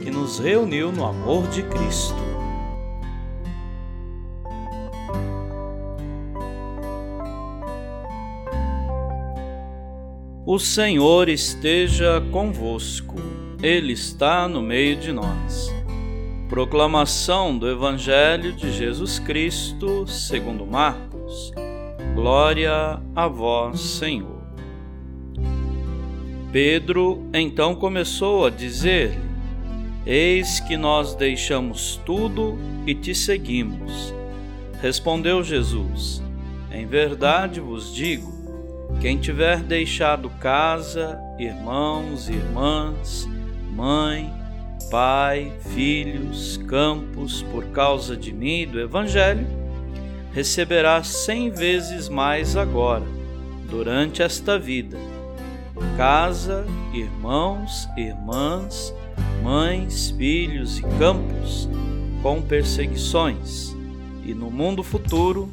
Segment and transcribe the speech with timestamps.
[0.00, 2.30] que nos reuniu no amor de Cristo.
[10.46, 13.14] O Senhor esteja convosco,
[13.62, 15.72] Ele está no meio de nós.
[16.48, 21.52] Proclamação do Evangelho de Jesus Cristo, segundo Marcos.
[22.14, 24.40] Glória a vós, Senhor.
[26.50, 29.29] Pedro então começou a dizer
[30.06, 34.14] Eis que nós deixamos tudo e te seguimos.
[34.80, 36.22] Respondeu Jesus:
[36.72, 38.32] Em verdade vos digo:
[39.00, 43.26] quem tiver deixado casa, irmãos, irmãs,
[43.74, 44.32] mãe,
[44.90, 49.46] pai, filhos, campos, por causa de mim e do Evangelho,
[50.32, 53.06] receberá cem vezes mais agora,
[53.70, 54.98] durante esta vida.
[55.96, 58.94] Casa, irmãos, irmãs,
[59.42, 61.68] mães, filhos e campos,
[62.22, 63.74] com perseguições,
[64.24, 65.48] e no mundo futuro,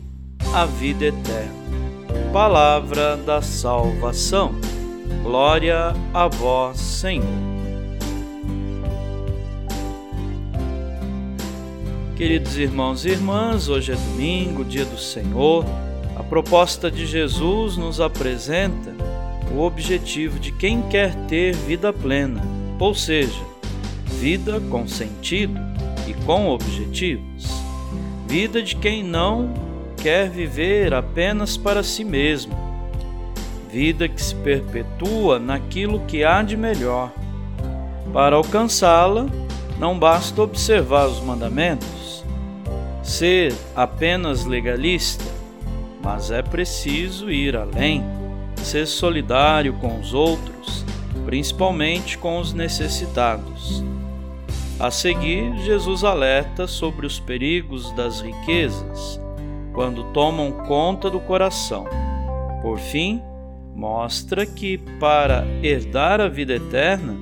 [0.53, 1.53] a vida eterna.
[2.31, 4.55] Palavra da salvação.
[5.23, 7.25] Glória a vós, Senhor.
[12.15, 15.63] Queridos irmãos e irmãs, hoje é domingo, dia do Senhor.
[16.15, 18.95] A proposta de Jesus nos apresenta
[19.53, 22.41] o objetivo de quem quer ter vida plena,
[22.79, 23.39] ou seja,
[24.19, 25.59] vida com sentido
[26.07, 27.45] e com objetivos.
[28.27, 29.53] Vida de quem não
[29.95, 32.53] quer viver apenas para si mesmo.
[33.72, 37.11] Vida que se perpetua naquilo que há de melhor.
[38.11, 39.27] Para alcançá-la,
[39.77, 42.23] não basta observar os mandamentos,
[43.03, 45.25] ser apenas legalista,
[46.01, 48.03] mas é preciso ir além,
[48.63, 50.83] ser solidário com os outros,
[51.25, 53.83] principalmente com os necessitados.
[54.79, 59.19] A seguir, Jesus alerta sobre os perigos das riquezas
[59.73, 61.85] quando tomam conta do coração.
[62.61, 63.21] Por fim,
[63.75, 67.15] mostra que para herdar a vida eterna,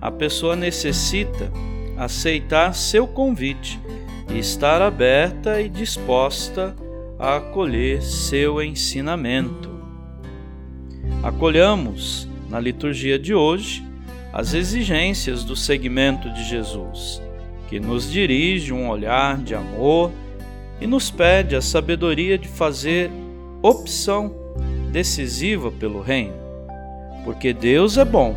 [0.00, 1.50] a pessoa necessita
[1.96, 3.78] aceitar seu convite
[4.32, 6.74] e estar aberta e disposta
[7.18, 9.70] a acolher seu ensinamento.
[11.22, 13.82] Acolhamos, na liturgia de hoje,
[14.34, 17.22] as exigências do segmento de Jesus,
[17.68, 20.10] que nos dirige um olhar de amor
[20.80, 23.12] e nos pede a sabedoria de fazer
[23.62, 24.34] opção
[24.90, 26.34] decisiva pelo Reino.
[27.22, 28.34] Porque Deus é bom,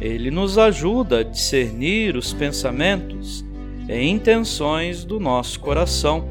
[0.00, 3.44] Ele nos ajuda a discernir os pensamentos
[3.86, 6.26] e intenções do nosso coração,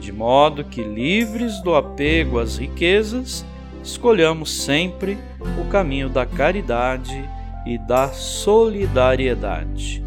[0.00, 3.44] de modo que, livres do apego às riquezas,
[3.84, 5.18] escolhamos sempre
[5.60, 7.28] o caminho da caridade
[7.66, 10.02] e da solidariedade.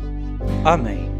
[0.63, 1.15] Amém.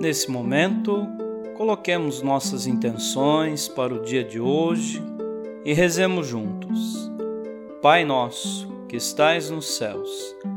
[0.00, 1.06] Nesse momento,
[1.56, 5.02] coloquemos nossas intenções para o dia de hoje
[5.64, 7.10] e rezemos juntos.
[7.80, 10.36] Pai nosso, que estais nos céus,